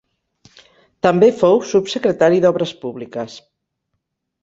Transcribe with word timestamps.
També 1.09 1.29
fou 1.43 1.61
subsecretari 1.73 2.43
d'Obres 2.47 2.77
Públiques. 2.83 3.41